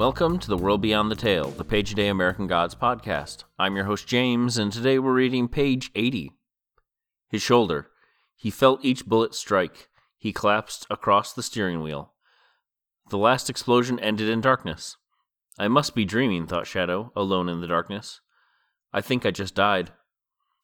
[0.00, 3.44] Welcome to the World Beyond the Tale, the Page a Day American Gods podcast.
[3.58, 6.32] I'm your host, James, and today we're reading page 80.
[7.28, 7.90] His shoulder.
[8.34, 9.90] He felt each bullet strike.
[10.16, 12.14] He collapsed across the steering wheel.
[13.10, 14.96] The last explosion ended in darkness.
[15.58, 18.22] I must be dreaming, thought Shadow, alone in the darkness.
[18.94, 19.92] I think I just died.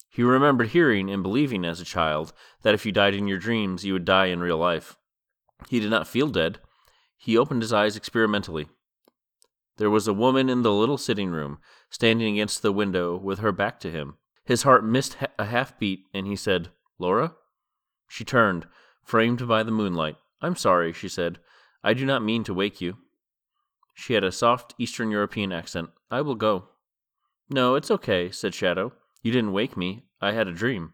[0.09, 3.85] He remembered hearing and believing as a child that if you died in your dreams,
[3.85, 4.97] you would die in real life.
[5.69, 6.59] He did not feel dead.
[7.19, 8.69] He opened his eyes experimentally.
[9.79, 11.59] There was a woman in the little sitting room,
[11.91, 14.17] standing against the window with her back to him.
[14.45, 17.35] His heart missed a half beat, and he said, Laura?
[18.09, 18.67] She turned,
[19.03, 20.17] framed by the moonlight.
[20.41, 21.39] I'm sorry, she said.
[21.83, 22.97] I do not mean to wake you.
[23.95, 25.91] She had a soft Eastern European accent.
[26.11, 26.69] I will go.
[27.49, 28.93] No, it's okay, said Shadow.
[29.23, 30.05] You didn't wake me.
[30.21, 30.93] I had a dream.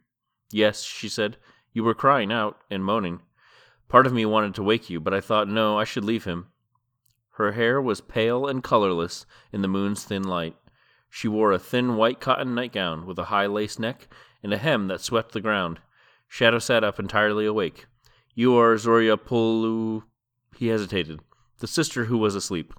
[0.50, 1.36] Yes, she said.
[1.72, 3.20] You were crying out and moaning.
[3.88, 6.51] Part of me wanted to wake you, but I thought, no, I should leave him.
[7.42, 10.54] Her hair was pale and colorless in the moon's thin light.
[11.10, 14.06] She wore a thin white cotton nightgown with a high lace neck
[14.44, 15.80] and a hem that swept the ground.
[16.28, 17.86] Shadow sat up entirely awake.
[18.36, 20.04] You are Zorya Polu.
[20.56, 21.18] He hesitated.
[21.58, 22.74] The sister who was asleep.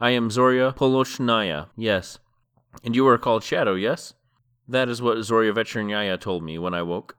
[0.00, 2.18] I am Zorya Polunochnaya, yes.
[2.82, 4.14] And you are called Shadow, yes?
[4.66, 7.16] That is what Zorya Vechernyaya told me when I woke.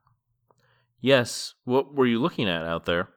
[0.99, 3.14] Yes, what were you looking at out there?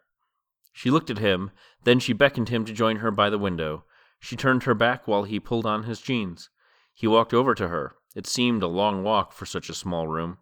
[0.78, 1.50] She looked at him,
[1.82, 3.82] then she beckoned him to join her by the window.
[4.20, 6.50] She turned her back while he pulled on his jeans.
[6.94, 7.96] He walked over to her.
[8.14, 10.38] It seemed a long walk for such a small room.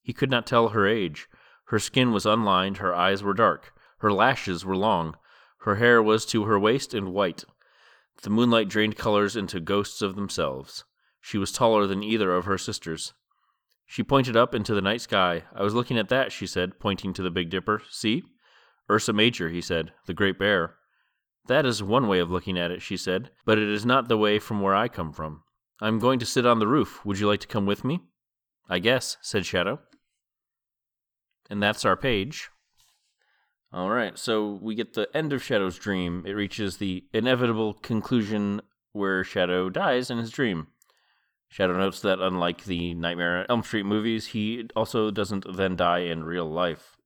[0.00, 1.26] He could not tell her age.
[1.64, 5.16] Her skin was unlined, her eyes were dark, her lashes were long,
[5.62, 7.42] her hair was to her waist and white.
[8.22, 10.84] The moonlight drained colors into ghosts of themselves.
[11.20, 13.12] She was taller than either of her sisters.
[13.86, 15.42] She pointed up into the night sky.
[15.52, 17.82] I was looking at that, she said, pointing to the Big Dipper.
[17.90, 18.22] See?
[18.90, 20.74] Ursa Major, he said, the Great Bear.
[21.46, 24.18] That is one way of looking at it, she said, but it is not the
[24.18, 25.42] way from where I come from.
[25.80, 27.04] I am going to sit on the roof.
[27.04, 28.00] Would you like to come with me?
[28.68, 29.80] I guess, said Shadow.
[31.48, 32.50] And that's our page.
[33.72, 36.24] All right, so we get the end of Shadow's dream.
[36.26, 38.60] It reaches the inevitable conclusion
[38.92, 40.68] where Shadow dies in his dream.
[41.48, 46.00] Shadow notes that unlike the Nightmare on Elm Street movies, he also doesn't then die
[46.00, 46.97] in real life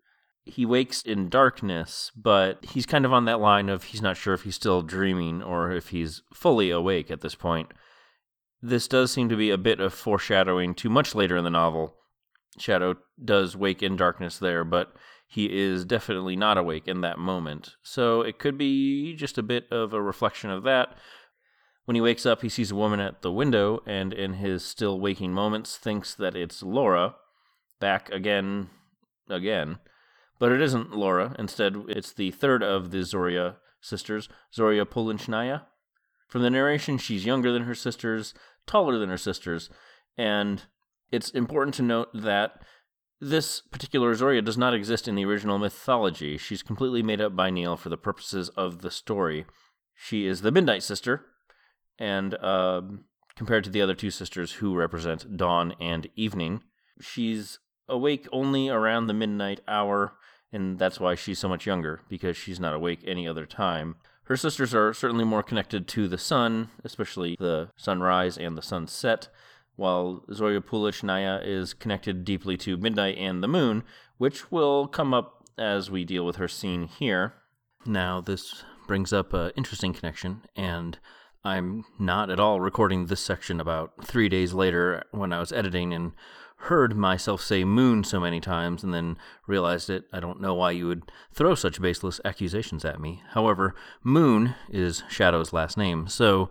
[0.45, 4.35] he wakes in darkness, but he's kind of on that line of he's not sure
[4.35, 7.73] if he's still dreaming or if he's fully awake at this point.
[8.61, 11.97] This does seem to be a bit of foreshadowing to much later in the novel.
[12.59, 14.95] Shadow does wake in darkness there, but
[15.27, 17.77] he is definitely not awake in that moment.
[17.83, 20.97] So it could be just a bit of a reflection of that.
[21.85, 25.01] When he wakes up, he sees a woman at the window, and in his still
[25.01, 27.17] waking moments, thinks that it's Laura,
[27.81, 28.71] back again,
[29.29, 29.79] again.
[30.43, 31.37] But it isn't Laura.
[31.39, 35.63] Instead, it's the third of the Zorya sisters, Zorya Polunochnaya.
[36.27, 38.35] From the narration, she's younger than her sisters,
[38.67, 39.71] taller than her sisters,
[40.19, 40.65] and
[41.13, 42.61] it's important to note that
[43.21, 46.37] this particular Zorya does not exist in the original mythology.
[46.39, 49.47] She's completely made up by Neil for the purposes of the story.
[49.95, 51.25] She is the Midnight Sister,
[52.01, 52.83] and uh,
[53.37, 56.65] compared to the other two sisters who represent dawn and evening,
[57.01, 60.15] she's awake only around the midnight hour
[60.53, 63.97] and that's why she's so much younger, because she's not awake any other time.
[64.25, 69.29] Her sisters are certainly more connected to the sun, especially the sunrise and the sunset,
[69.77, 73.83] while Zorya Polunochnaya is connected deeply to midnight and the moon,
[74.19, 77.35] which will come up as we deal with her scene here.
[77.85, 80.99] Now, this brings up an interesting connection, and
[81.45, 85.93] I'm not at all recording this section about three days later when I was editing
[85.93, 86.13] and
[86.57, 89.17] heard myself say moon so many times and then
[89.49, 90.05] realized it.
[90.13, 93.25] I don't know why you would throw such baseless accusations at me.
[93.31, 96.51] However, Moon is Shadow's last name, so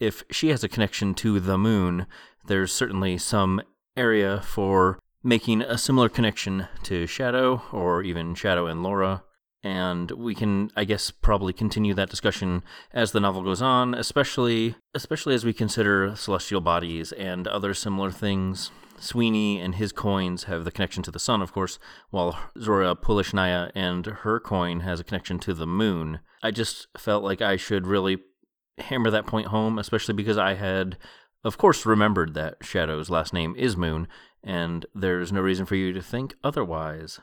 [0.00, 2.06] if she has a connection to the moon,
[2.46, 3.60] there's certainly some
[3.94, 9.22] area for making a similar connection to Shadow or even Shadow and Laura.
[9.64, 12.62] And we can, I guess, probably continue that discussion
[12.92, 18.12] as the novel goes on, especially especially as we consider celestial bodies and other similar
[18.12, 21.78] things Sweeney and his coins have the connection to the sun, of course,
[22.10, 26.20] while Zorya Polunochnaya and her coin has a connection to the moon.
[26.42, 28.18] I just felt like I should really
[28.78, 30.96] hammer that point home, especially because I had,
[31.42, 34.08] of course, remembered that Shadow's last name is Moon,
[34.42, 37.20] and there's no reason for you to think otherwise.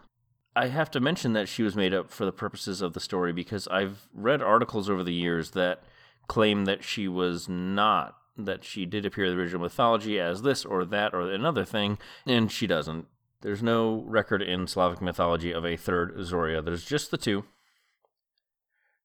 [0.56, 3.32] I have to mention that she was made up for the purposes of the story
[3.32, 5.84] because I've read articles over the years that
[6.28, 10.66] claim that she was not that she did appear in the original mythology as this
[10.66, 13.06] or that or another thing, and she doesn't.
[13.42, 16.64] There's no record in Slavic mythology of a third Zorya.
[16.64, 17.46] There's just the two.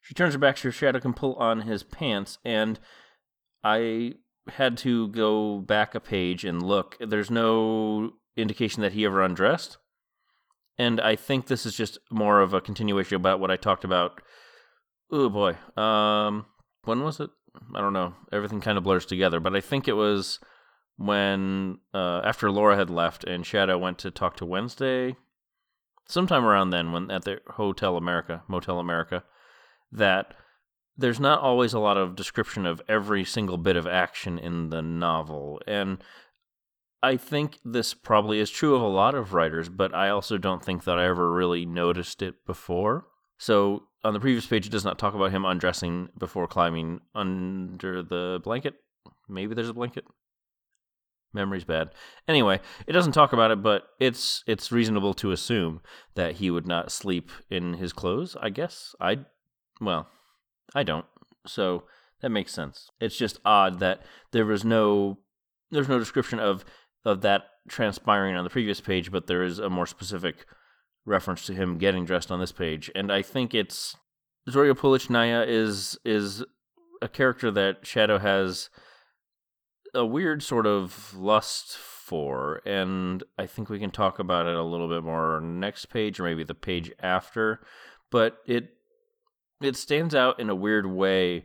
[0.01, 2.79] She turns her back so her Shadow can pull on his pants, and
[3.65, 4.15] I
[4.49, 6.97] had to go back a page and look.
[7.01, 9.79] There's no indication that he ever undressed.
[10.78, 14.20] And I think this is just more of a continuation about what I talked about.
[15.11, 15.56] Oh boy.
[15.81, 16.46] Um
[16.84, 17.31] when was it?
[17.75, 18.14] I don't know.
[18.32, 20.38] Everything kind of blurs together, but I think it was
[20.96, 25.17] when uh, after Laura had left and Shadow went to talk to Wednesday,
[26.08, 29.25] sometime around then, when at the Hotel America, Motel America,
[29.93, 30.34] that
[30.96, 34.81] there's not always a lot of description of every single bit of action in the
[34.82, 35.99] novel, and
[37.03, 40.65] I think this probably is true of a lot of writers, but I also don't
[40.65, 43.07] think that I ever really noticed it before.
[43.39, 48.03] So on the previous page, it does not talk about him undressing before climbing under
[48.03, 48.75] the blanket.
[49.29, 50.05] Maybe there's a blanket.
[51.33, 51.91] Memory's bad.
[52.27, 55.83] Anyway, it doesn't talk about it, but it's it's reasonable to assume
[56.15, 58.37] that he would not sleep in his clothes.
[58.41, 59.19] I guess I,
[59.81, 60.09] well,
[60.75, 61.05] I don't.
[61.47, 61.85] So
[62.21, 62.89] that makes sense.
[63.01, 64.01] It's just odd that
[64.33, 65.19] there was no
[65.71, 66.65] there's no description of
[67.06, 70.44] of that transpiring on the previous page, but there is a more specific
[71.06, 73.97] reference to him getting dressed on this page, and I think it's
[74.50, 76.44] Zorya Polunochnaya is is
[77.00, 78.70] a character that Shadow has
[79.94, 84.62] a weird sort of lust for, and I think we can talk about it a
[84.62, 87.61] little bit more next page or maybe the page after.
[88.11, 88.70] But it
[89.61, 91.44] it stands out in a weird way.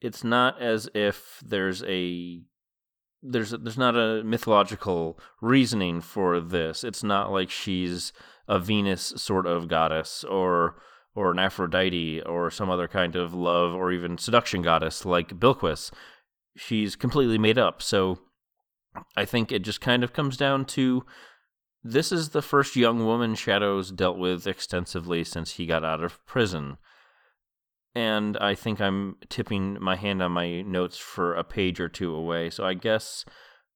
[0.00, 2.42] It's not as if there's a
[3.22, 6.84] there's there's not a mythological reasoning for this.
[6.84, 8.12] It's not like she's
[8.46, 10.76] a Venus sort of goddess or
[11.14, 15.90] or an Aphrodite or some other kind of love or even seduction goddess like Bilquis.
[16.56, 17.82] She's completely made up.
[17.82, 18.20] So
[19.16, 21.04] I think it just kind of comes down to
[21.82, 26.24] this is the first young woman Shadows dealt with extensively since he got out of
[26.26, 26.78] prison.
[27.98, 32.14] And I think I'm tipping my hand on my notes for a page or two
[32.14, 32.48] away.
[32.48, 33.24] So I guess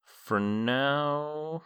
[0.04, 1.62] for now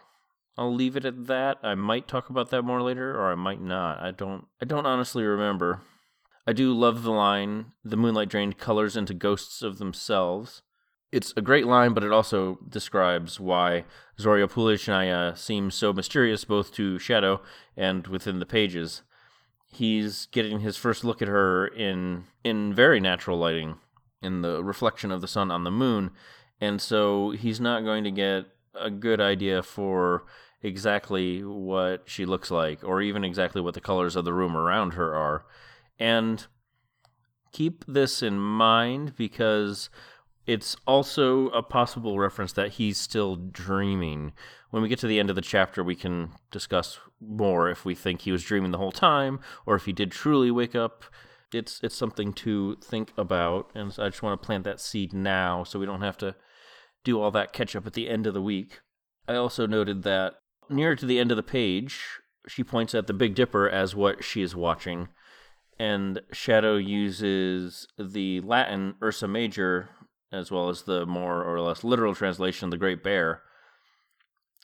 [0.57, 1.59] I'll leave it at that.
[1.61, 3.99] I might talk about that more later or I might not.
[3.99, 5.83] I don't I don't honestly remember.
[6.47, 10.63] I do love the line, the moonlight drained colors into ghosts of themselves.
[11.11, 13.85] It's a great line, but it also describes why
[14.19, 17.39] Zorya Polunochnaya uh, seems so mysterious both to Shadow
[17.75, 19.03] and within the pages.
[19.69, 23.75] He's getting his first look at her in in very natural lighting,
[24.21, 26.11] in the reflection of the sun on the moon,
[26.59, 28.45] and so he's not going to get
[28.79, 30.25] a good idea for
[30.63, 34.91] exactly what she looks like or even exactly what the colors of the room around
[34.93, 35.45] her are.
[35.99, 36.45] And
[37.51, 39.89] keep this in mind because
[40.47, 44.31] it's also a possible reference that he's still dreaming.
[44.69, 47.93] When we get to the end of the chapter, we can discuss more if we
[47.93, 51.03] think he was dreaming the whole time or if he did truly wake up.
[51.53, 55.63] It's it's something to think about, and I just want to plant that seed now
[55.63, 56.35] so we don't have to
[57.03, 58.81] do all that catch up at the end of the week.
[59.27, 60.35] I also noted that
[60.69, 64.25] near to the end of the page, she points at the Big Dipper as what
[64.25, 65.07] she is watching,
[65.79, 69.89] and Shadow uses the Latin Ursa Major
[70.31, 73.41] as well as the more or less literal translation, of the Great Bear.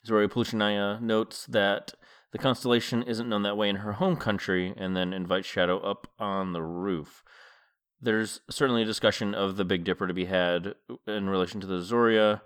[0.07, 1.93] Zorya Polunochnaya notes that
[2.31, 6.07] the constellation isn't known that way in her home country, and then invites Shadow up
[6.19, 7.23] on the roof.
[8.01, 10.75] There's certainly a discussion of the Big Dipper to be had
[11.07, 12.41] in relation to the Zorya,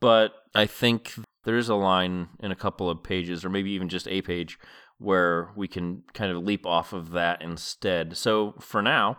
[0.00, 1.14] but I think
[1.44, 4.58] there is a line in a couple of pages, or maybe even just a page,
[4.98, 8.16] where we can kind of leap off of that instead.
[8.16, 9.18] So for now,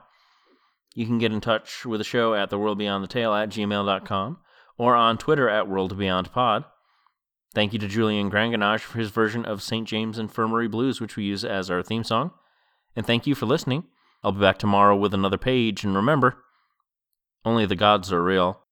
[0.94, 3.50] you can get in touch with the show at the world beyond the tale at
[3.50, 4.38] gmail.com
[4.78, 6.66] or on Twitter at worldbeyondpod.
[7.54, 9.88] Thank you to Julian Granganage for his version of St.
[9.88, 12.32] James Infirmary Blues, which we use as our theme song.
[12.96, 13.84] And thank you for listening.
[14.24, 16.38] I'll be back tomorrow with another page, and remember,
[17.46, 18.63] only the gods are real.